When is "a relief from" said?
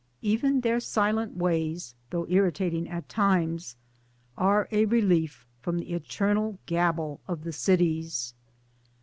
4.71-5.77